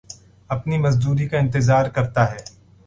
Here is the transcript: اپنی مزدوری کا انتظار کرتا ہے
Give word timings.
اپنی 0.49 0.77
مزدوری 0.77 1.27
کا 1.27 1.37
انتظار 1.37 1.85
کرتا 1.89 2.31
ہے 2.31 2.37